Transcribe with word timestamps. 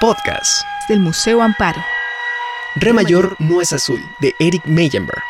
Podcast 0.00 0.62
del 0.90 1.00
Museo 1.00 1.40
Amparo. 1.40 1.82
Re 2.74 2.92
mayor 2.92 3.34
no 3.38 3.62
es 3.62 3.72
azul, 3.72 3.98
de 4.20 4.34
Eric 4.38 4.66
Meyenberg. 4.66 5.22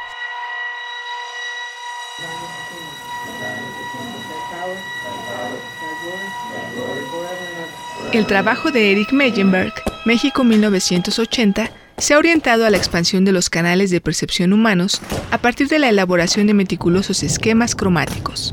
El 8.13 8.27
trabajo 8.27 8.73
de 8.73 8.91
Eric 8.91 9.13
Meyenberg, 9.13 9.73
México 10.05 10.43
1980, 10.43 11.71
se 11.99 12.15
ha 12.15 12.19
orientado 12.19 12.67
a 12.67 12.71
la 12.71 12.77
expansión 12.77 13.25
de 13.25 13.31
los 13.31 13.49
canales 13.49 13.91
de 13.91 14.01
percepción 14.01 14.53
humanos 14.53 15.01
a 15.31 15.39
partir 15.39 15.69
de 15.69 15.79
la 15.79 15.91
elaboración 15.91 16.49
de 16.49 16.55
meticulosos 16.55 17.23
esquemas 17.23 17.77
cromáticos. 17.77 18.53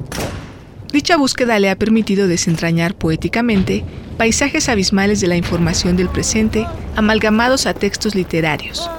Dicha 0.92 1.18
búsqueda 1.18 1.58
le 1.58 1.72
ha 1.72 1.76
permitido 1.76 2.28
desentrañar 2.28 2.94
poéticamente 2.94 3.84
paisajes 4.18 4.70
abismales 4.70 5.20
de 5.22 5.28
la 5.28 5.36
información 5.36 5.98
del 5.98 6.10
presente 6.10 6.66
amalgamados 6.96 7.66
a 7.66 7.74
textos 7.74 8.16
literarios, 8.16 8.90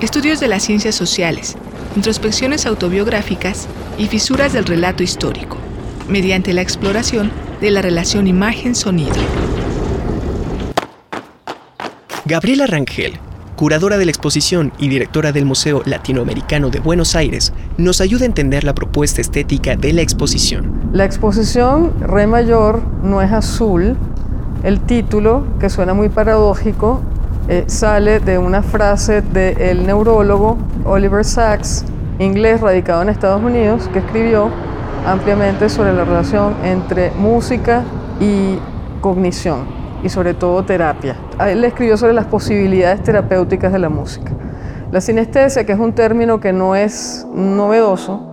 estudios 0.00 0.40
de 0.40 0.48
las 0.48 0.62
ciencias 0.62 0.94
sociales, 0.94 1.56
introspecciones 1.96 2.66
autobiográficas 2.66 3.66
y 3.98 4.06
fisuras 4.06 4.52
del 4.52 4.64
relato 4.64 5.02
histórico, 5.02 5.56
mediante 6.08 6.52
la 6.52 6.62
exploración 6.62 7.30
de 7.60 7.70
la 7.70 7.82
relación 7.82 8.26
imagen-sonido. 8.26 9.14
Gabriela 12.24 12.66
Rangel 12.66 13.18
curadora 13.60 13.98
de 13.98 14.06
la 14.06 14.10
exposición 14.10 14.72
y 14.78 14.88
directora 14.88 15.32
del 15.32 15.44
Museo 15.44 15.82
Latinoamericano 15.84 16.70
de 16.70 16.80
Buenos 16.80 17.14
Aires, 17.14 17.52
nos 17.76 18.00
ayuda 18.00 18.22
a 18.22 18.26
entender 18.26 18.64
la 18.64 18.74
propuesta 18.74 19.20
estética 19.20 19.76
de 19.76 19.92
la 19.92 20.00
exposición. 20.00 20.88
La 20.94 21.04
exposición 21.04 21.92
Re 22.00 22.26
mayor 22.26 22.82
no 23.02 23.20
es 23.20 23.30
azul. 23.30 23.98
El 24.62 24.80
título, 24.80 25.44
que 25.58 25.70
suena 25.70 25.94
muy 25.94 26.10
paradójico, 26.10 27.00
eh, 27.48 27.64
sale 27.66 28.20
de 28.20 28.36
una 28.36 28.62
frase 28.62 29.22
del 29.22 29.86
neurólogo 29.86 30.58
Oliver 30.84 31.24
Sacks, 31.24 31.86
inglés 32.18 32.60
radicado 32.60 33.00
en 33.00 33.08
Estados 33.08 33.42
Unidos, 33.42 33.88
que 33.90 34.00
escribió 34.00 34.50
ampliamente 35.06 35.70
sobre 35.70 35.94
la 35.94 36.04
relación 36.04 36.54
entre 36.62 37.10
música 37.12 37.84
y 38.20 38.58
cognición 39.00 39.64
y 40.04 40.10
sobre 40.10 40.34
todo 40.34 40.62
terapia. 40.62 41.16
Él 41.48 41.64
escribió 41.64 41.96
sobre 41.96 42.12
las 42.12 42.26
posibilidades 42.26 43.02
terapéuticas 43.02 43.72
de 43.72 43.78
la 43.78 43.88
música. 43.88 44.32
La 44.92 45.00
sinestesia, 45.00 45.64
que 45.64 45.72
es 45.72 45.78
un 45.78 45.94
término 45.94 46.38
que 46.38 46.52
no 46.52 46.74
es 46.76 47.26
novedoso, 47.32 48.26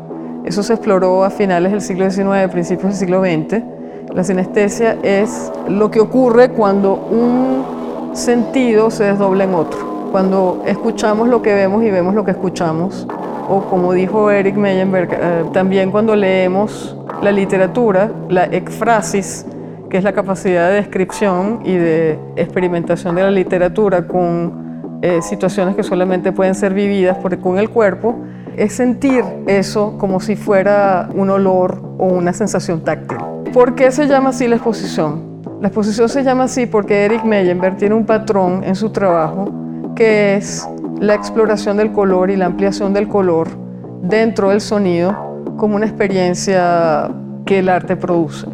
eso 0.44 0.62
se 0.62 0.74
exploró 0.74 1.24
a 1.24 1.30
finales 1.30 1.72
del 1.72 1.82
siglo 1.82 2.12
XIX, 2.12 2.52
principios 2.52 2.90
del 2.90 3.00
siglo 3.00 3.22
XX. 3.22 3.77
La 4.14 4.24
sinestesia 4.24 4.98
es 5.04 5.52
lo 5.68 5.92
que 5.92 6.00
ocurre 6.00 6.50
cuando 6.50 6.96
un 6.96 8.16
sentido 8.16 8.90
se 8.90 9.04
desdobla 9.04 9.44
en 9.44 9.54
otro. 9.54 10.10
Cuando 10.12 10.64
escuchamos 10.66 11.28
lo 11.28 11.42
que 11.42 11.54
vemos 11.54 11.84
y 11.84 11.92
vemos 11.92 12.16
lo 12.16 12.24
que 12.24 12.32
escuchamos. 12.32 13.08
O 13.50 13.62
como 13.62 13.94
dijo 13.94 14.32
Eric 14.32 14.56
Meyenberg, 14.56 15.10
eh, 15.14 15.44
también 15.54 15.92
cuando 15.92 16.16
leemos 16.16 16.98
la 17.22 17.32
literatura, 17.32 18.12
la 18.30 18.46
ekphrasis, 18.46 19.46
que 19.90 19.98
es 19.98 20.04
la 20.04 20.14
capacidad 20.14 20.70
de 20.70 20.76
descripción 20.76 21.62
y 21.64 21.76
de 21.76 22.20
experimentación 22.36 23.16
de 23.16 23.24
la 23.24 23.32
literatura 23.32 24.08
con 24.08 25.00
eh, 25.02 25.22
situaciones 25.22 25.76
que 25.76 25.84
solamente 25.84 26.32
pueden 26.32 26.56
ser 26.56 26.74
vividas 26.74 27.18
por, 27.18 27.38
con 27.40 27.58
el 27.58 27.70
cuerpo, 27.70 28.16
es 28.58 28.74
sentir 28.74 29.24
eso 29.46 29.96
como 29.98 30.20
si 30.20 30.36
fuera 30.36 31.08
un 31.14 31.30
olor 31.30 31.82
o 32.00 32.08
una 32.08 32.34
sensación 32.34 32.84
táctil. 32.84 33.37
¿Por 33.54 33.76
qué 33.76 33.92
se 33.92 34.08
llama 34.08 34.30
así 34.30 34.48
la 34.48 34.56
exposición? 34.56 35.42
La 35.62 35.68
exposición 35.70 36.10
se 36.10 36.24
llama 36.24 36.46
así 36.46 36.66
porque 36.66 37.06
Eric 37.06 37.24
Meyenberg 37.24 37.78
tiene 37.78 37.96
un 37.96 38.06
patrón 38.06 38.64
en 38.64 38.76
su 38.76 38.92
trabajo 38.92 39.50
que 39.96 40.36
es 40.36 40.68
la 41.00 41.16
exploración 41.16 41.78
del 41.78 41.92
color 41.92 42.30
y 42.30 42.36
la 42.36 42.46
ampliación 42.46 42.94
del 42.94 43.08
color 43.08 43.48
dentro 44.04 44.50
del 44.50 44.62
sonido 44.62 45.16
como 45.58 45.76
una 45.76 45.86
experiencia 45.86 47.10
que 47.46 47.60
el 47.60 47.70
arte 47.70 47.96
produce 47.96 48.48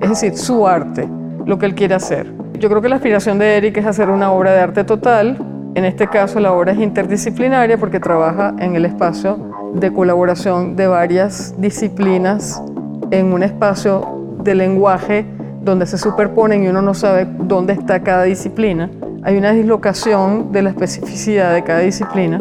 es 0.00 0.08
decir, 0.08 0.36
su 0.36 0.66
arte, 0.66 1.08
lo 1.44 1.58
que 1.58 1.66
él 1.66 1.74
quiere 1.74 1.94
hacer. 1.94 2.32
Yo 2.58 2.68
creo 2.68 2.82
que 2.82 2.88
la 2.88 2.96
aspiración 2.96 3.38
de 3.38 3.56
Eric 3.56 3.76
es 3.76 3.86
hacer 3.86 4.08
una 4.08 4.32
obra 4.32 4.52
de 4.52 4.60
arte 4.60 4.84
total. 4.84 5.38
En 5.74 5.84
este 5.84 6.08
caso 6.08 6.40
la 6.40 6.52
obra 6.52 6.72
es 6.72 6.78
interdisciplinaria 6.78 7.78
porque 7.78 8.00
trabaja 8.00 8.54
en 8.58 8.76
el 8.76 8.84
espacio 8.84 9.38
de 9.74 9.92
colaboración 9.92 10.74
de 10.74 10.86
varias 10.86 11.54
disciplinas 11.58 12.62
en 13.10 13.32
un 13.32 13.42
espacio 13.42 14.19
de 14.42 14.54
lenguaje 14.54 15.24
donde 15.62 15.86
se 15.86 15.98
superponen 15.98 16.64
y 16.64 16.68
uno 16.68 16.82
no 16.82 16.94
sabe 16.94 17.26
dónde 17.26 17.74
está 17.74 18.00
cada 18.00 18.24
disciplina. 18.24 18.90
Hay 19.22 19.36
una 19.36 19.52
dislocación 19.52 20.52
de 20.52 20.62
la 20.62 20.70
especificidad 20.70 21.52
de 21.54 21.62
cada 21.62 21.80
disciplina 21.80 22.40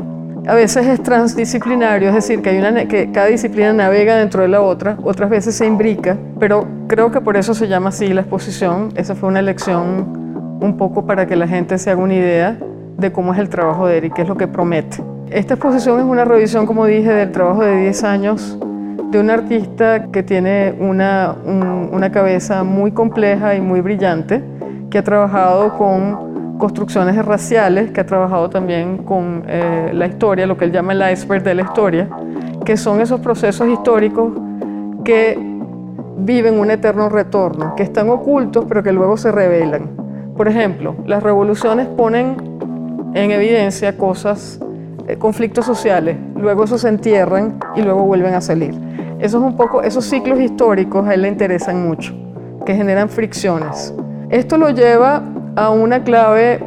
a 0.50 0.56
veces 0.56 0.88
es 0.88 1.04
transdisciplinario, 1.04 2.10
es 2.10 2.16
decir, 2.16 2.42
que, 2.42 2.50
hay 2.50 2.58
una, 2.58 2.86
que 2.88 3.12
cada 3.12 3.28
disciplina 3.28 3.72
navega 3.72 4.16
dentro 4.16 4.42
de 4.42 4.48
la 4.48 4.62
otra, 4.62 4.98
otras 5.04 5.30
veces 5.30 5.54
se 5.54 5.68
imbrica, 5.68 6.18
pero 6.40 6.68
creo 6.88 7.12
que 7.12 7.22
por 7.22 7.38
eso 7.38 7.54
se 7.54 7.68
llama 7.68 7.90
así 7.90 8.12
la 8.14 8.22
exposición. 8.22 8.90
Esa 8.96 9.14
fue 9.14 9.30
una 9.30 9.40
elección 9.40 10.58
un 10.60 10.76
poco 10.76 11.06
para 11.06 11.28
que 11.28 11.36
la 11.36 11.48
gente 11.48 11.78
se 11.78 11.92
haga 11.92 12.02
una 12.02 12.16
idea 12.16 12.58
de 12.98 13.12
cómo 13.12 13.32
es 13.32 13.40
el 13.40 13.50
trabajo 13.50 13.86
de 13.86 13.98
Eric, 13.98 14.14
qué 14.16 14.22
es 14.24 14.28
lo 14.28 14.38
que 14.38 14.48
promete. 14.48 15.04
Esta 15.30 15.54
exposición 15.54 16.00
es 16.00 16.06
una 16.06 16.26
revisión, 16.26 16.66
como 16.66 16.86
dije, 16.88 17.12
del 17.12 17.32
trabajo 17.32 17.64
de 17.64 17.82
10 17.82 18.04
años 18.04 18.58
de 19.12 19.20
un 19.20 19.30
artista 19.30 20.12
que 20.12 20.24
tiene 20.24 20.76
una, 20.80 21.36
una 21.44 22.12
cabeza 22.12 22.64
muy 22.64 22.92
compleja 22.92 23.56
y 23.56 23.62
muy 23.62 23.82
brillante, 23.82 24.44
que 24.90 25.00
ha 25.00 25.04
trabajado 25.04 25.78
con 25.78 26.58
construcciones 26.60 27.26
raciales, 27.26 27.92
que 27.92 28.02
ha 28.02 28.06
trabajado 28.06 28.50
también 28.50 29.00
con 29.00 29.44
eh, 29.48 29.92
la 29.94 30.06
historia, 30.06 30.46
lo 30.46 30.58
que 30.58 30.66
él 30.66 30.72
llama 30.72 30.94
el 30.94 31.12
iceberg 31.12 31.42
de 31.42 31.56
la 31.56 31.64
historia, 31.64 32.10
que 32.66 32.78
son 32.78 33.02
esos 33.02 33.20
procesos 33.22 33.68
históricos 33.68 34.34
que 35.04 35.40
viven 36.18 36.60
un 36.60 36.70
eterno 36.70 37.10
retorno, 37.10 37.74
que 37.76 37.84
están 37.84 38.10
ocultos 38.10 38.66
pero 38.68 38.84
que 38.84 38.92
luego 38.92 39.18
se 39.18 39.32
revelan. 39.32 39.90
Por 40.36 40.48
ejemplo, 40.48 40.96
las 41.08 41.24
revoluciones 41.24 41.88
ponen 41.88 42.36
en 43.16 43.32
evidencia 43.32 43.98
cosas, 43.98 44.60
eh, 45.08 45.18
conflictos 45.18 45.66
sociales, 45.66 46.18
luego 46.36 46.66
esos 46.66 46.82
se 46.82 46.90
entierran 46.90 47.60
y 47.76 47.82
luego 47.82 48.04
vuelven 48.04 48.36
a 48.36 48.42
salir. 48.42 48.89
Esos, 49.20 49.44
un 49.44 49.58
poco, 49.58 49.82
esos 49.82 50.06
ciclos 50.06 50.40
históricos 50.40 51.06
a 51.08 51.14
él 51.14 51.24
le 51.24 51.28
interesan 51.28 51.86
mucho, 51.86 52.14
que 52.66 52.74
generan 52.74 53.10
fricciones. 53.10 53.94
Esto 54.30 54.58
lo 54.58 54.70
lleva 54.70 55.24
a 55.56 55.70
una 55.72 56.04
clave 56.04 56.64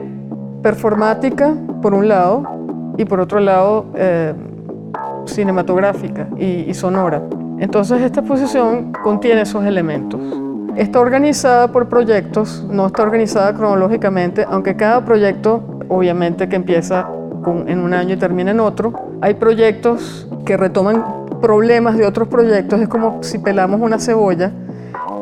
performática, 0.62 1.54
por 1.80 1.94
un 1.94 2.08
lado, 2.08 2.42
y 2.98 3.04
por 3.06 3.20
otro 3.20 3.40
lado, 3.40 3.86
eh, 3.94 4.34
cinematográfica 5.24 6.28
y, 6.36 6.72
sonora. 6.74 7.22
Entonces 7.58 8.02
esta 8.02 8.20
exposición 8.20 8.92
contiene 9.02 9.42
esos 9.42 9.64
elementos. 9.64 10.20
Está 10.76 11.00
organizada 11.00 11.68
por 11.68 11.88
proyectos, 11.88 12.66
no 12.68 12.86
está 12.86 13.02
organizada 13.02 13.54
cronológicamente, 13.54 14.44
aunque 14.48 14.76
cada 14.76 15.04
proyecto, 15.04 15.62
obviamente 15.88 16.48
que 16.48 16.56
empieza 16.56 17.08
en 17.66 17.78
un 17.78 17.94
año 17.94 18.14
y 18.14 18.16
termina 18.18 18.50
en 18.50 18.60
otro, 18.60 18.92
hay 19.20 19.34
proyectos 19.34 20.28
que 20.44 20.56
retoman 20.56 21.21
problemas 21.40 21.96
de 21.96 22.06
otros 22.06 22.28
proyectos, 22.28 22.80
es 22.80 22.88
como 22.88 23.22
si 23.22 23.38
pelamos 23.38 23.80
una 23.80 23.98
cebolla 23.98 24.52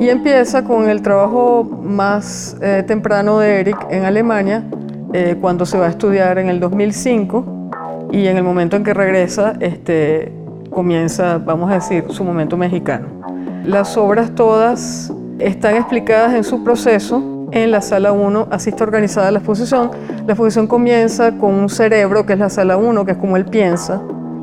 y 0.01 0.09
empieza 0.09 0.65
con 0.65 0.89
el 0.89 1.03
trabajo 1.03 1.65
más 1.65 2.57
eh, 2.63 2.83
temprano 2.87 3.39
de 3.39 3.61
Eric 3.61 3.87
en 3.91 4.05
Alemania, 4.05 4.65
eh, 5.13 5.37
cuando 5.41 5.67
se 5.67 5.77
va 5.77 5.87
a 5.87 5.91
estudiar 5.91 6.39
en 6.39 6.49
el 6.49 6.61
2005 6.61 8.09
y 8.13 8.27
en 8.27 8.37
el 8.37 8.43
momento 8.43 8.77
en 8.77 8.85
que 8.85 8.95
regresa, 8.95 9.55
este, 9.61 10.33
comienza, 10.71 11.39
vamos 11.39 11.71
a 11.71 11.75
decir, 11.75 12.05
su 12.09 12.25
momento 12.25 12.57
mexicano. 12.57 13.09
Las 13.65 13.97
obras 13.97 14.35
todas 14.35 15.13
están 15.39 15.77
explicadas 15.77 16.35
en 16.35 16.45
su 16.45 16.65
proceso. 16.65 17.23
En 17.53 17.73
la 17.73 17.81
sala 17.81 18.13
1 18.13 18.49
así 18.51 18.71
está 18.71 18.85
organizada 18.85 19.31
la 19.31 19.39
exposición. 19.39 19.91
La 20.27 20.33
exposición 20.33 20.67
comienza 20.67 21.33
con 21.33 21.55
un 21.55 21.69
cerebro, 21.69 22.25
que 22.25 22.35
es 22.35 22.39
la 22.39 22.49
sala 22.49 22.77
1, 22.77 23.05
que 23.05 23.13
es 23.13 23.19
como 23.19 23.37
él 23.37 23.45
piensa, 23.45 24.01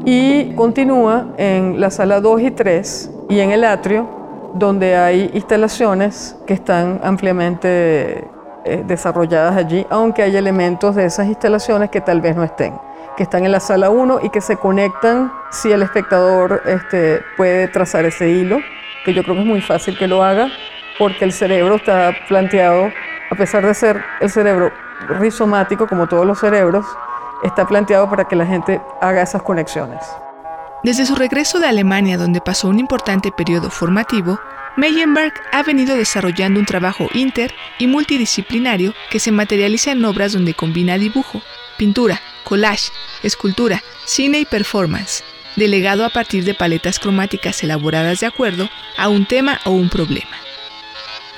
y 0.10 0.54
continúa 0.56 1.34
en 1.36 1.82
la 1.82 1.92
sala 1.92 2.22
2 2.22 2.42
y 2.44 2.52
3 2.52 3.12
y 3.28 3.42
en 3.42 3.52
el 3.52 3.66
atrio, 3.66 4.08
donde 4.54 4.96
hay 4.96 5.30
instalaciones 5.34 6.38
que 6.48 6.54
están 6.54 7.02
ampliamente 7.04 8.26
eh, 8.64 8.84
desarrolladas 8.88 9.58
allí, 9.58 9.86
aunque 9.90 10.24
hay 10.24 10.38
elementos 10.38 10.96
de 10.96 11.04
esas 11.04 11.28
instalaciones 11.28 11.90
que 11.90 12.00
tal 12.00 12.22
vez 12.22 12.38
no 12.38 12.46
estén, 12.46 12.80
que 13.18 13.24
están 13.24 13.44
en 13.44 13.52
la 13.52 13.60
sala 13.60 13.90
1 13.90 14.22
y 14.24 14.30
que 14.30 14.40
se 14.40 14.56
conectan 14.56 15.30
si 15.52 15.74
el 15.74 15.82
espectador 15.82 16.62
este, 16.66 17.22
puede 17.36 17.68
trazar 17.68 18.06
ese 18.06 18.30
hilo, 18.30 18.60
que 19.04 19.14
yo 19.14 19.24
creo 19.24 19.36
que 19.36 19.42
es 19.42 19.48
muy 19.48 19.60
fácil 19.60 19.98
que 19.98 20.08
lo 20.08 20.24
haga, 20.24 20.48
porque 20.98 21.26
el 21.26 21.34
cerebro 21.34 21.76
está 21.76 22.16
planteado, 22.30 22.92
a 23.30 23.36
pesar 23.36 23.66
de 23.66 23.74
ser 23.74 24.02
el 24.22 24.30
cerebro 24.30 24.72
rizomático, 25.20 25.86
como 25.86 26.08
todos 26.08 26.26
los 26.26 26.40
cerebros, 26.40 26.86
está 27.44 27.68
planteado 27.68 28.10
para 28.10 28.26
que 28.26 28.36
la 28.36 28.46
gente 28.46 28.82
haga 29.02 29.22
esas 29.22 29.42
conexiones. 29.42 30.04
Desde 30.84 31.06
su 31.06 31.16
regreso 31.16 31.60
de 31.60 31.68
Alemania, 31.68 32.18
donde 32.18 32.42
pasó 32.42 32.68
un 32.68 32.80
importante 32.80 33.32
periodo 33.32 33.70
formativo, 33.70 34.40
Meyenberg 34.78 35.34
ha 35.52 35.64
venido 35.64 35.96
desarrollando 35.96 36.60
un 36.60 36.68
trabajo 36.68 37.08
inter 37.14 37.54
y 37.80 37.88
multidisciplinario 37.88 38.94
que 39.10 39.20
se 39.20 39.32
materializa 39.32 39.92
en 39.92 40.06
obras 40.06 40.34
donde 40.34 40.54
combina 40.54 41.00
dibujo, 41.00 41.42
pintura, 41.78 42.22
collage, 42.44 42.92
escultura, 43.24 43.82
cine 44.06 44.40
y 44.40 44.46
performance, 44.46 45.24
delegado 45.56 46.06
a 46.06 46.10
partir 46.10 46.46
de 46.46 46.54
paletas 46.54 47.00
cromáticas 47.00 47.64
elaboradas 47.64 48.20
de 48.20 48.28
acuerdo 48.28 48.70
a 48.98 49.10
un 49.10 49.26
tema 49.26 49.60
o 49.66 49.72
un 49.72 49.90
problema. 49.90 50.38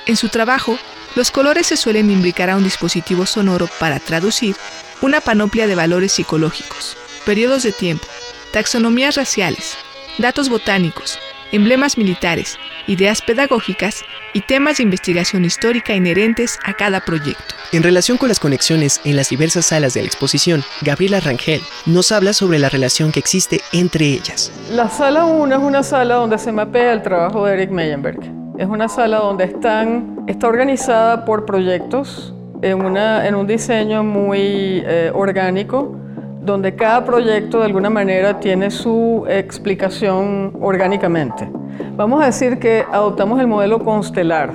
En 0.04 0.16
su 0.16 0.28
trabajo, 0.28 0.78
los 1.16 1.30
colores 1.30 1.66
se 1.66 1.78
suelen 1.78 2.10
imbricar 2.10 2.50
a 2.50 2.56
un 2.56 2.64
dispositivo 2.64 3.24
sonoro 3.24 3.68
para 3.78 3.98
traducir 4.00 4.54
una 5.02 5.20
panoplia 5.20 5.66
de 5.66 5.74
valores 5.74 6.12
psicológicos, 6.12 6.96
periodos 7.24 7.62
de 7.62 7.72
tiempo, 7.72 8.06
taxonomías 8.52 9.16
raciales, 9.16 9.76
datos 10.18 10.48
botánicos, 10.48 11.18
emblemas 11.52 11.98
militares, 11.98 12.58
ideas 12.86 13.22
pedagógicas 13.22 14.04
y 14.34 14.42
temas 14.42 14.76
de 14.76 14.84
investigación 14.84 15.44
histórica 15.44 15.94
inherentes 15.94 16.58
a 16.64 16.74
cada 16.74 17.00
proyecto. 17.00 17.54
En 17.72 17.82
relación 17.82 18.18
con 18.18 18.28
las 18.28 18.40
conexiones 18.40 19.00
en 19.04 19.16
las 19.16 19.30
diversas 19.30 19.66
salas 19.66 19.94
de 19.94 20.02
la 20.02 20.08
exposición, 20.08 20.62
Gabriela 20.82 21.20
Rangel 21.20 21.62
nos 21.86 22.12
habla 22.12 22.32
sobre 22.32 22.58
la 22.58 22.68
relación 22.68 23.12
que 23.12 23.20
existe 23.20 23.60
entre 23.72 24.06
ellas. 24.06 24.52
La 24.70 24.88
sala 24.88 25.24
1 25.24 25.54
es 25.54 25.62
una 25.62 25.82
sala 25.82 26.16
donde 26.16 26.38
se 26.38 26.52
mapea 26.52 26.92
el 26.92 27.02
trabajo 27.02 27.46
de 27.46 27.54
Eric 27.54 27.70
Meyenberg. 27.70 28.20
Es 28.58 28.66
una 28.66 28.88
sala 28.88 29.18
donde 29.18 29.44
están, 29.44 30.24
está 30.26 30.48
organizada 30.48 31.24
por 31.24 31.46
proyectos 31.46 32.34
en, 32.62 33.34
un 33.34 33.46
diseño 33.46 34.02
muy 34.02 34.82
eh, 34.86 35.10
orgánico, 35.14 35.96
donde 36.42 36.74
cada 36.74 37.04
proyecto 37.04 37.58
de 37.58 37.66
alguna 37.66 37.90
manera 37.90 38.40
tiene 38.40 38.70
su 38.70 39.24
explicación 39.28 40.52
orgánicamente. 40.60 41.48
Vamos 41.96 42.22
a 42.22 42.26
decir 42.26 42.58
que 42.58 42.84
adoptamos 42.90 43.40
el 43.40 43.46
modelo 43.46 43.78
constelar. 43.80 44.52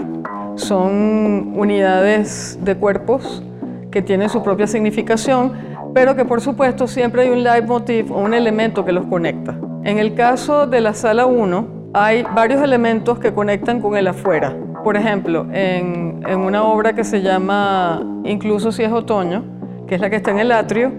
Son 0.55 1.53
unidades 1.55 2.57
de 2.63 2.75
cuerpos 2.75 3.43
que 3.91 4.01
tienen 4.01 4.29
su 4.29 4.43
propia 4.43 4.67
significación, 4.67 5.53
pero 5.93 6.15
que 6.15 6.25
por 6.25 6.41
supuesto 6.41 6.87
siempre 6.87 7.23
hay 7.23 7.29
un 7.29 7.43
leitmotiv 7.43 8.11
o 8.11 8.19
un 8.19 8.33
elemento 8.33 8.83
que 8.83 8.91
los 8.91 9.05
conecta. 9.05 9.57
En 9.83 9.99
el 9.99 10.15
caso 10.15 10.65
de 10.67 10.81
la 10.81 10.93
sala 10.93 11.25
1, 11.25 11.67
hay 11.93 12.25
varios 12.33 12.61
elementos 12.61 13.19
que 13.19 13.33
conectan 13.33 13.79
con 13.79 13.95
el 13.95 14.07
afuera. 14.07 14.55
Por 14.85 14.97
ejemplo, 14.97 15.47
en, 15.51 16.21
en 16.27 16.39
una 16.41 16.61
obra 16.61 16.93
que 16.93 17.03
se 17.03 17.23
llama 17.23 18.03
Incluso 18.23 18.71
si 18.71 18.83
es 18.83 18.91
otoño, 18.91 19.43
que 19.87 19.95
es 19.95 19.99
la 19.99 20.11
que 20.11 20.17
está 20.17 20.29
en 20.29 20.37
el 20.37 20.51
atrio, 20.51 20.91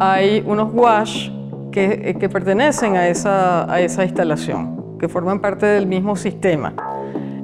hay 0.00 0.42
unos 0.44 0.74
wash 0.74 1.30
que, 1.70 2.16
que 2.18 2.28
pertenecen 2.28 2.96
a 2.96 3.06
esa, 3.06 3.72
a 3.72 3.80
esa 3.80 4.02
instalación, 4.02 4.98
que 4.98 5.08
forman 5.08 5.38
parte 5.38 5.66
del 5.66 5.86
mismo 5.86 6.16
sistema. 6.16 6.72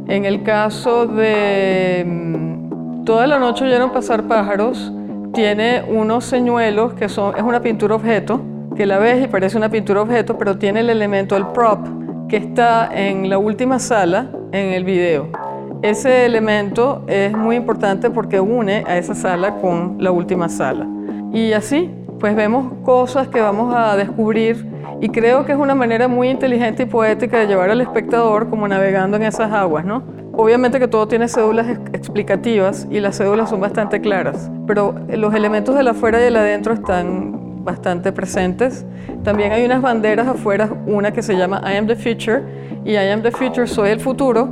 En 0.09 0.25
el 0.25 0.43
caso 0.43 1.07
de 1.07 2.05
mm, 2.05 3.05
Toda 3.05 3.29
la 3.29 3.39
noche 3.39 3.65
oyeron 3.65 3.93
pasar 3.93 4.25
pájaros, 4.25 4.93
tiene 5.33 5.85
unos 5.87 6.25
señuelos 6.25 6.95
que 6.95 7.09
son, 7.09 7.37
es 7.37 7.43
una 7.45 7.61
pintura 7.61 7.95
objeto, 7.95 8.41
que 8.75 8.85
la 8.85 8.99
ves 8.99 9.23
y 9.23 9.29
parece 9.29 9.57
una 9.57 9.69
pintura 9.69 10.03
objeto, 10.03 10.37
pero 10.39 10.59
tiene 10.59 10.81
el 10.81 10.91
elemento, 10.91 11.37
el 11.37 11.47
prop, 11.47 11.87
que 12.29 12.39
está 12.39 12.91
en 12.93 13.31
la 13.31 13.39
última 13.39 13.79
sala 13.79 14.27
en 14.51 14.73
el 14.73 14.83
video. 14.83 15.44
Ese 15.83 16.25
elemento 16.25 17.03
es 17.07 17.37
muy 17.37 17.57
importante 17.57 18.11
porque 18.11 18.41
une 18.41 18.85
a 18.87 18.97
esa 18.97 19.15
sala 19.15 19.57
con 19.57 19.97
la 19.99 20.11
última 20.11 20.49
sala. 20.49 20.87
Y 21.33 21.53
así, 21.53 21.91
pues 22.19 22.35
vemos 22.35 22.73
cosas 22.85 23.29
que 23.29 23.41
vamos 23.41 23.75
a 23.75 23.97
descubrir 23.97 24.67
y 25.01 25.09
creo 25.09 25.45
que 25.45 25.53
es 25.53 25.59
una 25.59 25.75
manera 25.75 26.09
muy 26.09 26.31
inteligente 26.31 26.85
y 26.85 26.87
poética 26.87 27.39
de 27.39 27.47
llevar 27.47 27.71
al 27.71 27.81
espectador 27.81 28.49
como 28.49 28.67
navegando 28.67 29.17
en 29.17 29.25
esas 29.25 29.53
aguas, 29.53 29.85
¿no? 29.85 30.03
Obviamente 30.33 30.79
que 30.81 30.89
todo 30.89 31.07
tiene 31.07 31.29
cédulas 31.29 31.69
explicativas 31.93 32.89
y 32.91 33.01
las 33.01 33.19
cédulas 33.19 33.51
son 33.51 33.61
bastante 33.61 34.01
claras, 34.01 34.51
pero 34.67 34.95
los 35.09 35.35
elementos 35.35 35.77
de 35.77 35.83
la 35.83 35.91
afuera 35.93 36.19
y 36.19 36.25
del 36.25 36.37
adentro 36.37 36.75
están 36.75 37.65
bastante 37.65 38.13
presentes. 38.13 38.85
También 39.23 39.53
hay 39.53 39.65
unas 39.65 39.81
banderas 39.81 40.27
afuera, 40.27 40.69
una 40.87 41.13
que 41.13 41.23
se 41.23 41.37
llama 41.37 41.63
I 41.65 41.77
am 41.77 41.87
the 41.87 41.97
future 41.97 42.43
y 42.85 42.93
I 42.93 43.11
am 43.11 43.23
the 43.23 43.31
future, 43.31 43.67
soy 43.67 43.91
el 43.91 44.01
futuro, 44.01 44.49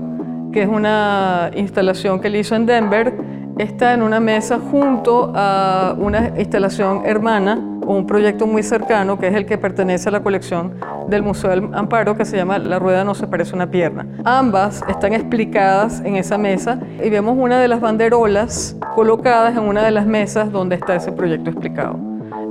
que 0.52 0.62
es 0.62 0.68
una 0.68 1.50
instalación 1.56 2.20
que 2.20 2.28
él 2.28 2.36
hizo 2.36 2.54
en 2.54 2.66
Denver 2.66 3.14
está 3.58 3.94
en 3.94 4.02
una 4.02 4.20
mesa 4.20 4.58
junto 4.58 5.32
a 5.34 5.94
una 5.98 6.32
instalación 6.38 7.02
hermana 7.04 7.72
un 7.86 8.06
proyecto 8.06 8.46
muy 8.46 8.62
cercano 8.62 9.18
que 9.18 9.28
es 9.28 9.34
el 9.34 9.46
que 9.46 9.58
pertenece 9.58 10.08
a 10.08 10.12
la 10.12 10.22
colección 10.22 10.74
del 11.08 11.22
Museo 11.22 11.50
del 11.50 11.68
Amparo 11.74 12.16
que 12.16 12.24
se 12.24 12.36
llama 12.36 12.58
La 12.58 12.78
rueda 12.78 13.04
no 13.04 13.14
se 13.14 13.26
parece 13.26 13.54
una 13.54 13.70
pierna. 13.70 14.06
Ambas 14.24 14.82
están 14.88 15.12
explicadas 15.12 16.00
en 16.04 16.16
esa 16.16 16.38
mesa 16.38 16.80
y 17.04 17.10
vemos 17.10 17.36
una 17.36 17.60
de 17.60 17.68
las 17.68 17.80
banderolas 17.80 18.76
colocadas 18.94 19.56
en 19.56 19.64
una 19.64 19.84
de 19.84 19.90
las 19.90 20.06
mesas 20.06 20.52
donde 20.52 20.76
está 20.76 20.94
ese 20.94 21.12
proyecto 21.12 21.50
explicado. 21.50 21.98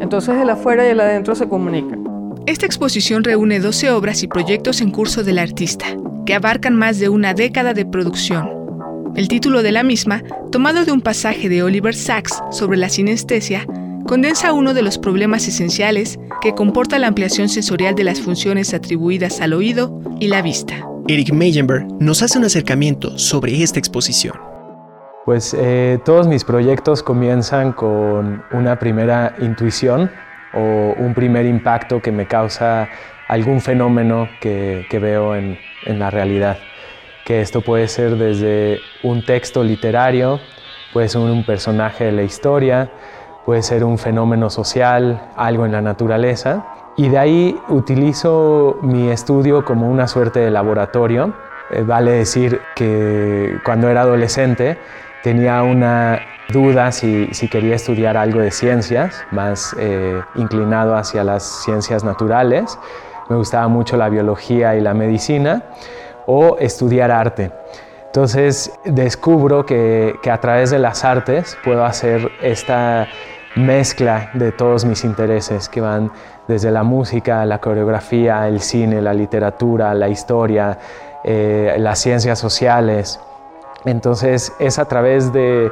Entonces 0.02 0.36
el 0.36 0.50
afuera 0.50 0.86
y 0.86 0.90
el 0.90 1.00
adentro 1.00 1.36
se 1.36 1.48
comunican. 1.48 2.04
Esta 2.46 2.66
exposición 2.66 3.24
reúne 3.24 3.60
12 3.60 3.92
obras 3.92 4.24
y 4.24 4.28
proyectos 4.28 4.82
en 4.82 4.92
curso 4.92 5.24
del 5.24 5.38
artista, 5.40 5.86
que 6.26 6.34
abarcan 6.34 6.76
más 6.76 7.00
de 7.00 7.10
una 7.10 7.34
década 7.34 7.74
de 7.74 7.86
producción 7.86 8.62
el 9.16 9.28
título 9.28 9.62
de 9.62 9.72
la 9.72 9.84
misma, 9.84 10.24
tomado 10.52 10.86
de 10.86 10.92
un 10.92 11.02
pasaje 11.02 11.50
de 11.50 11.64
Oliver 11.64 11.94
Sacks 11.94 12.42
sobre 12.50 12.78
la 12.78 12.88
sinestesia, 12.88 13.66
condensa 14.08 14.54
uno 14.54 14.74
de 14.74 14.82
los 14.82 14.98
problemas 14.98 15.48
esenciales 15.48 16.18
que 16.42 16.54
comporta 16.54 16.98
la 16.98 17.08
ampliación 17.08 17.50
sensorial 17.50 17.94
de 17.96 18.06
las 18.06 18.22
funciones 18.22 18.74
atribuidas 18.74 19.42
al 19.42 19.54
oído 19.54 20.00
y 20.20 20.28
la 20.28 20.42
vista. 20.42 20.76
Eric 21.08 21.34
Meyenberg 21.34 21.88
nos 22.00 22.22
hace 22.22 22.38
un 22.38 22.46
acercamiento 22.46 23.18
sobre 23.18 23.62
esta 23.62 23.80
exposición. 23.80 24.36
Pues 25.26 25.56
eh, 25.58 26.00
todos 26.06 26.28
mis 26.28 26.44
proyectos 26.44 27.04
comienzan 27.04 27.74
con 27.74 28.44
una 28.52 28.80
primera 28.80 29.36
intuición 29.42 30.10
o 30.54 30.94
un 30.98 31.14
primer 31.14 31.46
impacto 31.46 32.02
que 32.02 32.12
me 32.12 32.28
causa 32.28 32.90
algún 33.32 33.62
fenómeno 33.62 34.30
que, 34.40 34.86
veo 35.02 35.36
en 35.36 35.58
la 35.86 36.12
realidad 36.12 36.58
que 37.26 37.42
esto 37.42 37.62
puede 37.62 37.88
ser 37.88 38.18
desde 38.18 38.80
un 39.04 39.24
texto 39.26 39.64
literario, 39.64 40.40
puede 40.94 41.08
ser 41.08 41.22
un 41.22 41.46
personaje 41.46 42.06
de 42.06 42.12
la 42.12 42.24
historia, 42.24 42.90
puede 43.46 43.62
ser 43.62 43.84
un 43.84 43.98
fenómeno 43.98 44.50
social, 44.50 45.30
algo 45.36 45.66
en 45.66 45.72
la 45.72 45.82
naturaleza. 45.82 46.66
Y 46.98 47.10
de 47.10 47.18
ahí 47.18 47.60
utilizo 47.70 48.78
mi 48.82 49.10
estudio 49.10 49.64
como 49.64 49.90
una 49.90 50.08
suerte 50.08 50.40
de 50.40 50.52
laboratorio. 50.52 51.34
Eh, 51.72 51.84
vale 51.84 52.12
decir 52.12 52.60
que 52.76 53.60
cuando 53.64 53.88
era 53.88 54.02
adolescente 54.02 54.78
tenía 55.24 55.64
una 55.64 56.20
duda 56.50 56.92
si, 56.92 57.30
quería 57.50 57.76
estudiar 57.76 58.18
algo 58.18 58.42
de 58.42 58.52
ciencias, 58.52 59.24
más 59.32 59.74
eh, 59.80 60.22
inclinado 60.36 60.96
hacia 60.96 61.24
las 61.24 61.44
ciencias 61.64 62.04
naturales. 62.04 62.78
Me 63.30 63.36
gustaba 63.36 63.68
mucho 63.68 63.98
la 63.98 64.10
biología 64.10 64.76
y 64.76 64.82
la 64.82 64.94
medicina 64.94 65.64
o 66.26 66.58
estudiar 66.60 67.12
arte. 67.12 67.52
Entonces 68.12 68.74
descubro 68.84 69.66
que, 69.66 70.20
a 70.30 70.38
través 70.40 70.70
de 70.70 70.80
las 70.80 71.06
artes 71.06 71.58
puedo 71.64 71.86
hacer 71.86 72.30
esta 72.42 73.08
mezcla 73.56 74.32
de 74.34 74.52
todos 74.52 74.84
mis 74.84 75.06
intereses 75.06 75.70
que 75.70 75.80
van 75.80 76.12
desde 76.48 76.72
la 76.72 76.84
música, 76.84 77.46
la 77.46 77.60
coreografía, 77.60 78.48
el 78.50 78.60
cine, 78.60 79.02
la 79.02 79.14
literatura, 79.14 79.94
la 79.94 80.10
historia, 80.10 80.78
eh, 81.24 81.76
las 81.80 82.00
ciencias 82.00 82.38
sociales. 82.38 83.20
Entonces 83.86 84.54
es 84.60 84.78
a 84.78 84.86
través 84.86 85.32
de, 85.32 85.72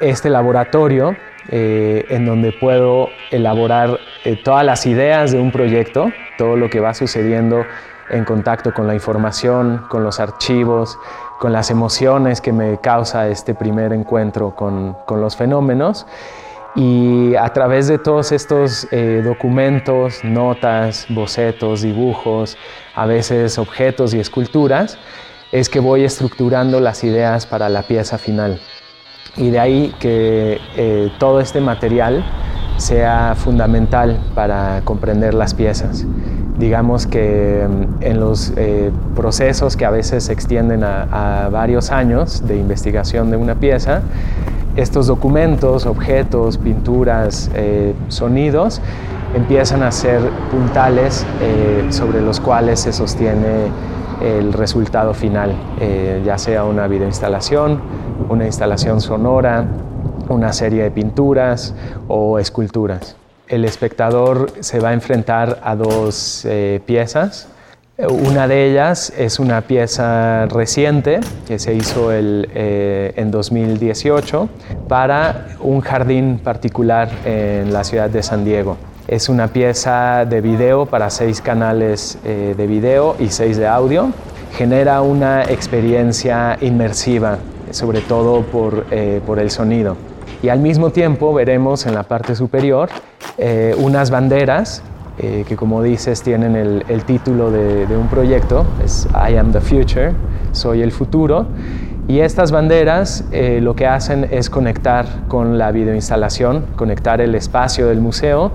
este 0.00 0.30
laboratorio 0.30 1.16
eh, 1.48 2.04
en 2.08 2.26
donde 2.26 2.52
puedo 2.52 3.08
elaborar 3.30 3.98
eh, 4.24 4.36
todas 4.42 4.64
las 4.64 4.86
ideas 4.86 5.32
de 5.32 5.38
un 5.38 5.52
proyecto, 5.52 6.10
todo 6.38 6.56
lo 6.56 6.68
que 6.68 6.80
va 6.80 6.92
sucediendo 6.92 7.64
en 8.10 8.24
contacto 8.24 8.72
con 8.72 8.86
la 8.86 8.94
información, 8.94 9.84
con 9.88 10.02
los 10.02 10.20
archivos, 10.20 10.98
con 11.38 11.52
las 11.52 11.70
emociones 11.70 12.40
que 12.40 12.52
me 12.52 12.78
causa 12.78 13.28
este 13.28 13.54
primer 13.54 13.92
encuentro 13.92 14.54
con, 14.54 14.96
los 15.08 15.36
fenómenos. 15.36 16.06
Y 16.74 17.34
a 17.36 17.48
través 17.50 17.88
de 17.88 17.98
todos 17.98 18.32
estos 18.32 18.86
eh, 18.90 19.22
documentos, 19.24 20.22
notas, 20.24 21.06
bocetos, 21.08 21.82
dibujos, 21.82 22.58
a 22.94 23.06
veces 23.06 23.58
objetos 23.58 24.12
y 24.14 24.20
esculturas, 24.20 24.98
es 25.52 25.68
que 25.68 25.80
voy 25.80 26.04
estructurando 26.04 26.80
las 26.80 27.02
ideas 27.02 27.46
para 27.46 27.68
la 27.68 27.82
pieza 27.82 28.18
final. 28.18 28.60
Y 29.36 29.50
de 29.50 29.58
ahí 29.58 29.94
que 30.00 30.60
eh, 30.76 31.12
todo 31.18 31.40
este 31.40 31.60
material 31.60 32.24
sea 32.78 33.34
fundamental 33.36 34.18
para 34.34 34.80
comprender 34.84 35.34
las 35.34 35.54
piezas. 35.54 36.06
Digamos 36.58 37.06
que 37.06 37.66
mm, 37.68 38.02
en 38.02 38.20
los 38.20 38.52
eh, 38.56 38.90
procesos 39.14 39.76
que 39.76 39.84
a 39.84 39.90
veces 39.90 40.24
se 40.24 40.32
extienden 40.32 40.84
a, 40.84 41.48
varios 41.52 41.90
años 41.90 42.46
de 42.46 42.56
investigación 42.56 43.30
de 43.30 43.36
una 43.36 43.54
pieza, 43.54 44.00
estos 44.74 45.06
documentos, 45.06 45.86
objetos, 45.86 46.56
pinturas, 46.58 47.50
eh, 47.54 47.94
sonidos, 48.08 48.80
empiezan 49.34 49.82
a 49.82 49.90
ser 49.90 50.20
puntales 50.50 51.26
sobre 51.90 52.22
los 52.22 52.40
cuales 52.40 52.80
se 52.80 52.92
sostiene 52.92 53.66
el 54.22 54.52
resultado 54.52 55.12
final, 55.12 55.52
ya 56.24 56.38
sea 56.38 56.64
una 56.64 56.86
videoinstalación, 56.86 57.80
una 58.28 58.46
instalación 58.46 59.00
sonora, 59.00 59.66
una 60.28 60.52
serie 60.52 60.82
de 60.82 60.90
pinturas 60.90 61.74
o 62.08 62.38
esculturas. 62.38 63.16
El 63.48 63.64
espectador 63.64 64.50
se 64.60 64.80
va 64.80 64.90
a 64.90 64.92
enfrentar 64.92 65.60
a 65.62 65.76
dos 65.76 66.44
eh, 66.44 66.80
piezas. 66.84 67.48
Una 67.98 68.46
de 68.46 68.70
ellas 68.70 69.10
es 69.16 69.38
una 69.38 69.62
pieza 69.62 70.46
reciente 70.46 71.20
que 71.46 71.58
se 71.58 71.72
hizo 71.72 72.10
eh, 72.12 73.14
en 73.16 73.30
2018 73.30 74.48
para 74.86 75.46
un 75.60 75.80
jardín 75.80 76.38
particular 76.42 77.08
en 77.24 77.72
la 77.72 77.84
ciudad 77.84 78.10
de 78.10 78.22
San 78.22 78.44
Diego. 78.44 78.76
Es 79.08 79.28
una 79.28 79.48
pieza 79.48 80.24
de 80.24 80.40
video 80.40 80.86
para 80.86 81.08
seis 81.10 81.40
canales 81.40 82.18
eh, 82.24 82.54
de 82.56 82.66
video 82.66 83.14
y 83.20 83.28
seis 83.28 83.56
de 83.56 83.66
audio. 83.68 84.10
Genera 84.56 85.00
una 85.00 85.44
experiencia 85.44 86.58
inmersiva, 86.60 87.38
sobre 87.70 88.00
todo 88.00 88.42
por, 88.42 88.86
eh, 88.90 89.20
por 89.26 89.38
el 89.38 89.50
sonido. 89.50 89.96
Y 90.42 90.48
al 90.48 90.60
mismo 90.60 90.90
tiempo 90.90 91.32
veremos 91.32 91.86
en 91.86 91.94
la 91.94 92.02
parte 92.02 92.34
superior 92.34 92.88
eh, 93.38 93.74
unas 93.78 94.10
banderas 94.10 94.82
que 95.18 95.56
como 95.56 95.82
dices 95.82 96.20
tienen 96.20 96.56
el, 96.56 96.84
el 96.88 97.04
título 97.04 97.50
de, 97.50 97.96
un 97.96 98.06
proyecto, 98.08 98.66
es 98.84 99.08
I 99.14 99.38
am 99.38 99.50
the 99.50 99.62
future, 99.62 100.12
soy 100.52 100.82
el 100.82 100.92
futuro, 100.92 101.46
y 102.08 102.20
estas 102.20 102.52
banderas 102.52 103.24
eh, 103.32 103.58
lo 103.60 103.74
que 103.74 103.86
hacen 103.86 104.28
es 104.30 104.48
conectar 104.48 105.06
con 105.26 105.58
la 105.58 105.72
videoinstalación, 105.72 106.64
conectar 106.76 107.20
el 107.20 107.34
espacio 107.34 107.88
del 107.88 108.00
museo 108.00 108.52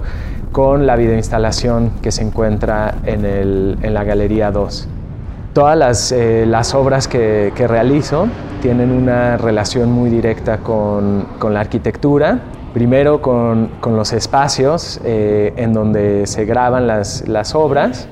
con 0.54 0.88
la 0.88 0.96
videoinstalación 0.96 1.92
que 2.02 2.12
se 2.12 2.24
encuentra 2.24 2.96
en, 3.06 3.26
el, 3.26 3.78
en 3.82 3.94
la 3.94 4.06
Galería 4.06 4.52
2. 4.52 4.88
Todas 5.54 5.78
las, 5.78 6.12
eh, 6.14 6.50
obras 6.76 7.08
que, 7.08 7.52
realizo 7.68 8.28
tienen 8.62 8.92
una 8.92 9.38
relación 9.38 9.92
muy 9.92 10.10
directa 10.10 10.60
con, 10.60 11.26
la 11.52 11.60
arquitectura, 11.60 12.40
primero 12.74 13.22
con, 13.22 13.70
los 13.86 14.14
espacios 14.14 15.02
eh, 15.04 15.54
en 15.58 15.74
donde 15.74 16.26
se 16.26 16.46
graban 16.46 16.88
las 16.88 17.56
obras 17.56 18.08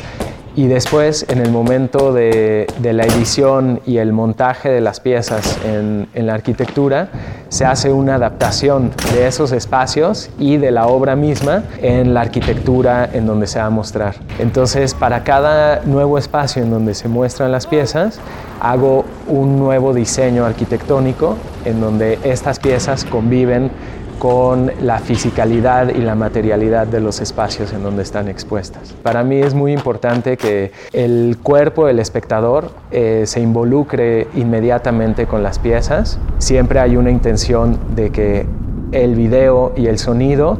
y 0.59 0.67
después 0.67 1.25
en 1.29 1.39
el 1.39 1.51
momento 1.51 2.11
de, 2.11 2.67
la 2.81 3.05
edición 3.05 3.79
y 3.85 3.95
el 3.95 4.11
montaje 4.11 4.67
de 4.67 4.81
las 4.81 4.99
piezas 4.99 5.57
en, 5.63 6.09
la 6.13 6.33
arquitectura 6.33 7.07
se 7.47 7.63
hace 7.63 7.93
una 7.93 8.15
adaptación 8.15 8.91
de 9.13 9.25
esos 9.25 9.53
espacios 9.53 10.29
y 10.37 10.57
de 10.57 10.71
la 10.71 10.87
obra 10.87 11.15
misma 11.15 11.63
en 11.81 12.13
la 12.13 12.19
arquitectura 12.19 13.09
en 13.13 13.25
donde 13.25 13.47
se 13.47 13.59
va 13.59 13.67
a 13.67 13.69
mostrar. 13.69 14.15
Entonces 14.37 14.93
para 14.93 15.23
cada 15.23 15.79
nuevo 15.85 16.17
espacio 16.17 16.61
en 16.61 16.71
donde 16.71 16.93
se 16.93 17.07
muestran 17.07 17.53
las 17.53 17.65
piezas 17.65 18.19
hago 18.59 19.05
un 19.29 19.59
nuevo 19.59 19.93
diseño 19.93 20.43
arquitectónico 20.43 21.37
en 21.63 21.79
donde 21.79 22.19
estas 22.23 22.59
piezas 22.59 23.05
conviven 23.05 23.71
con 24.19 24.71
la 24.81 24.99
fisicalidad 24.99 25.89
y 25.89 25.99
la 25.99 26.13
materialidad 26.13 26.85
de 26.85 26.99
los 26.99 27.21
espacios 27.21 27.71
en 27.73 27.81
donde 27.81 28.03
están 28.03 28.27
expuestas. 28.27 28.93
Para 29.01 29.23
mí 29.23 29.37
es 29.37 29.53
muy 29.53 29.71
importante 29.71 30.35
que 30.35 30.71
el 30.91 31.37
cuerpo 31.41 31.87
del 31.87 31.99
espectador 31.99 32.71
eh, 32.91 33.23
se 33.25 33.39
involucre 33.39 34.27
inmediatamente 34.35 35.25
con 35.25 35.41
las 35.41 35.57
piezas. 35.57 36.19
Siempre 36.37 36.79
hay 36.79 36.97
una 36.97 37.11
intención 37.11 37.79
de 37.95 38.11
que 38.11 38.45
el 38.91 39.15
video 39.15 39.71
y 39.75 39.87
el 39.87 39.97
sonido 39.99 40.59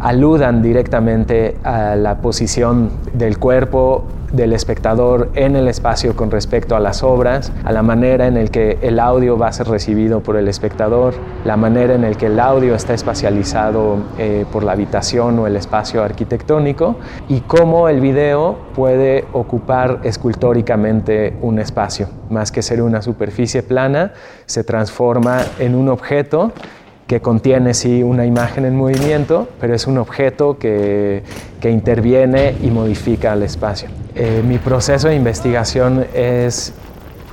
aludan 0.00 0.62
directamente 0.62 1.56
a 1.64 1.96
la 1.96 2.18
posición 2.18 2.90
del 3.14 3.38
cuerpo 3.38 4.04
del 4.32 4.52
espectador 4.52 5.30
en 5.34 5.56
el 5.56 5.68
espacio 5.68 6.14
con 6.14 6.30
respecto 6.30 6.76
a 6.76 6.80
las 6.80 7.02
obras, 7.02 7.52
a 7.64 7.72
la 7.72 7.82
manera 7.82 8.26
en 8.26 8.36
el 8.36 8.50
que 8.50 8.78
el 8.82 9.00
audio 9.00 9.38
va 9.38 9.48
a 9.48 9.52
ser 9.52 9.68
recibido 9.68 10.20
por 10.20 10.36
el 10.36 10.48
espectador, 10.48 11.14
la 11.44 11.56
manera 11.56 11.94
en 11.94 12.04
el 12.04 12.16
que 12.16 12.26
el 12.26 12.38
audio 12.38 12.74
está 12.74 12.94
espacializado 12.94 13.96
eh, 14.18 14.44
por 14.52 14.64
la 14.64 14.72
habitación 14.72 15.38
o 15.38 15.46
el 15.46 15.56
espacio 15.56 16.02
arquitectónico 16.02 16.96
y 17.28 17.40
cómo 17.40 17.88
el 17.88 18.00
video 18.00 18.58
puede 18.74 19.24
ocupar 19.32 20.00
escultóricamente 20.04 21.36
un 21.40 21.58
espacio. 21.58 22.08
Más 22.30 22.52
que 22.52 22.62
ser 22.62 22.82
una 22.82 23.00
superficie 23.00 23.62
plana, 23.62 24.12
se 24.44 24.62
transforma 24.62 25.40
en 25.58 25.74
un 25.74 25.88
objeto 25.88 26.52
que 27.08 27.20
contiene 27.20 27.72
sí 27.72 28.02
una 28.02 28.26
imagen 28.26 28.66
en 28.66 28.76
movimiento, 28.76 29.48
pero 29.58 29.74
es 29.74 29.86
un 29.86 29.96
objeto 29.96 30.58
que, 30.58 31.22
que 31.58 31.70
interviene 31.70 32.54
y 32.62 32.70
modifica 32.70 33.32
el 33.32 33.42
espacio. 33.42 33.88
Eh, 34.14 34.42
mi 34.46 34.58
proceso 34.58 35.08
de 35.08 35.14
investigación 35.16 36.04
es 36.14 36.74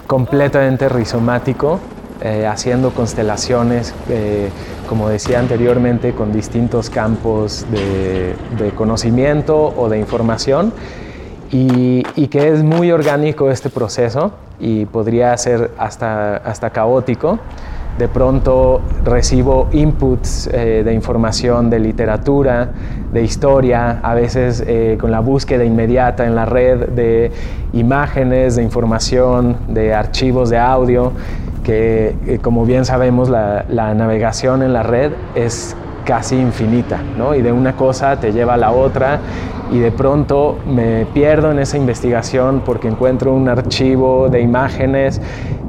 completamente 0.07 0.87
rizomático, 0.87 1.81
eh, 2.21 2.47
haciendo 2.47 2.91
constelaciones, 2.91 3.93
eh, 4.09 4.47
como 4.87 5.09
decía 5.09 5.39
anteriormente, 5.39 6.13
con 6.13 6.31
distintos 6.31 6.89
campos 6.89 7.65
de, 7.69 8.33
de 8.57 8.71
conocimiento 8.71 9.73
o 9.75 9.89
de 9.89 9.99
información. 9.99 10.71
Y, 11.51 12.03
y, 12.15 12.27
que 12.27 12.47
es 12.49 12.63
muy 12.63 12.91
orgánico 12.91 13.51
este 13.51 13.69
proceso 13.69 14.31
y 14.59 14.85
podría 14.85 15.37
ser 15.37 15.71
hasta, 15.77 16.37
hasta 16.37 16.71
caótico 16.71 17.39
de 17.97 18.07
pronto 18.09 18.81
recibo 19.03 19.69
inputs 19.71 20.49
eh, 20.51 20.83
de 20.83 20.93
información 20.93 21.69
de 21.69 21.79
literatura, 21.79 22.69
de 23.13 23.23
historia, 23.23 23.99
a 24.03 24.13
veces 24.13 24.63
eh, 24.67 24.97
con 24.99 25.11
la 25.11 25.21
búsqueda 25.21 25.63
inmediata 25.63 26.25
en 26.25 26.35
la 26.35 26.45
red 26.45 26.89
de 26.89 27.31
imágenes, 27.73 28.57
de 28.57 28.63
información, 28.63 29.57
de 29.69 29.93
archivos 29.93 30.49
de 30.49 30.57
audio, 30.57 31.13
que 31.63 32.15
eh, 32.27 32.39
como 32.41 32.65
bien 32.65 32.83
sabemos 32.83 33.29
la, 33.29 33.65
la, 33.69 33.93
navegación 33.93 34.61
en 34.61 34.73
la 34.73 34.83
red 34.83 35.13
es 35.33 35.75
casi 36.05 36.35
infinita, 36.35 36.99
¿no? 37.17 37.33
y 37.33 37.41
de 37.41 37.51
una 37.51 37.75
cosa 37.75 38.19
te 38.19 38.31
lleva 38.31 38.55
a 38.55 38.57
la 38.57 38.71
otra 38.71 39.19
y 39.75 39.79
de 39.79 39.91
pronto 39.91 40.57
me 40.65 41.05
pierdo 41.07 41.51
en 41.51 41.59
esa 41.59 41.75
investigación 41.75 42.61
porque 42.65 42.87
encuentro 42.87 43.33
un 43.33 43.49
archivo 43.49 44.29
de 44.29 44.39
imágenes 44.39 45.21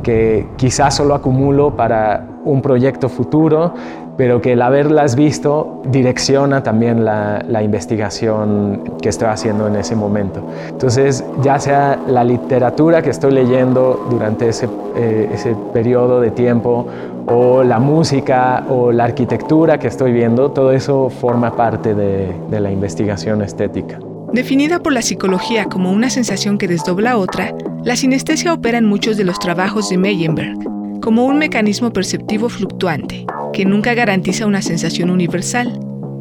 que 0.04 0.46
quizás 0.56 0.94
solo 0.94 1.14
acumulo 1.14 1.75
para 1.75 2.25
un 2.44 2.62
proyecto 2.62 3.08
futuro, 3.08 3.75
pero 4.16 4.40
que 4.40 4.52
el 4.52 4.62
haberlas 4.62 5.16
visto 5.16 5.82
direcciona 5.90 6.62
también 6.62 7.04
la, 7.04 7.42
investigación 7.62 8.94
que 9.02 9.08
estoy 9.08 9.28
haciendo 9.28 9.66
en 9.66 9.76
ese 9.76 9.96
momento. 9.96 10.42
Entonces, 10.68 11.25
ya 11.42 11.58
sea 11.58 11.99
la 12.06 12.23
literatura 12.23 13.02
que 13.02 13.11
estoy 13.11 13.32
leyendo 13.32 14.06
durante 14.11 14.49
ese, 14.49 14.68
eh, 14.96 15.30
ese 15.32 15.56
periodo 15.73 16.20
de 16.20 16.30
tiempo, 16.30 16.87
o 17.26 17.62
la 17.62 17.78
música, 17.78 18.64
o 18.68 18.92
la 18.92 19.04
arquitectura 19.04 19.78
que 19.78 19.88
estoy 19.88 20.12
viendo, 20.12 20.50
todo 20.50 20.73
eso 20.73 21.11
forma 21.11 21.54
parte 21.56 21.94
de, 21.94 22.35
la 22.50 22.70
investigación 22.70 23.42
estética. 23.42 23.99
Definida 24.32 24.80
por 24.80 24.92
la 24.92 25.02
psicología 25.02 25.66
como 25.66 25.92
una 25.92 26.11
sensación 26.11 26.58
que 26.58 26.68
desdobla 26.68 27.16
otra, 27.16 27.54
la 27.85 27.96
sinestesia 27.96 28.52
opera 28.52 28.78
en 28.78 28.87
muchos 28.87 29.16
de 29.16 29.25
los 29.25 29.38
trabajos 29.38 29.88
de 29.88 29.99
Meyenberg, 29.99 30.56
como 31.00 31.25
un 31.25 31.38
mecanismo 31.38 31.92
perceptivo 31.92 32.49
fluctuante, 32.49 33.26
que 33.52 33.64
nunca 33.64 33.94
garantiza 33.94 34.46
una 34.46 34.62
sensación 34.62 35.10
universal, 35.10 35.78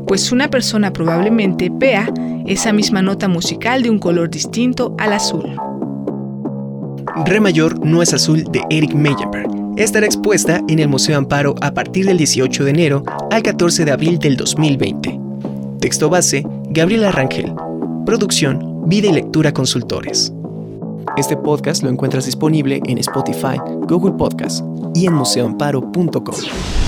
pues 0.07 0.31
una 0.31 0.49
persona 0.49 0.93
probablemente 0.93 1.69
vea 1.71 2.11
esa 2.45 2.73
misma 2.73 3.01
nota 3.01 3.27
musical 3.27 3.83
de 3.83 3.89
un 3.89 3.99
color 3.99 4.29
distinto 4.29 4.95
al 4.99 5.13
azul. 5.13 5.55
Re 7.25 7.39
mayor 7.39 7.85
no 7.85 8.01
es 8.01 8.13
azul 8.13 8.43
de 8.51 8.61
Eric 8.69 8.93
Meyenberg. 8.93 9.49
Estará 9.77 10.05
expuesta 10.05 10.61
en 10.67 10.79
el 10.79 10.87
Museo 10.87 11.17
Amparo 11.17 11.55
a 11.61 11.73
partir 11.73 12.05
del 12.05 12.17
18 12.17 12.63
de 12.63 12.69
enero 12.69 13.03
al 13.31 13.41
14 13.41 13.85
de 13.85 13.91
abril 13.91 14.19
del 14.19 14.37
2020. 14.37 15.19
Texto 15.79 16.09
base, 16.09 16.45
Gabriela 16.69 17.11
Rangel. 17.11 17.53
Producción, 18.05 18.83
Vida 18.87 19.07
y 19.07 19.13
Lectura 19.13 19.53
Consultores. 19.53 20.31
Este 21.17 21.37
podcast 21.37 21.83
lo 21.83 21.89
encuentras 21.89 22.25
disponible 22.25 22.81
en 22.85 22.97
Spotify, 22.97 23.57
Google 23.87 24.13
Podcast 24.13 24.63
y 24.93 25.07
en 25.07 25.13
museoamparo.com. 25.13 26.84